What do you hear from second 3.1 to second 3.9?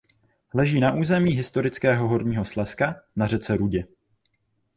na řece Rudě.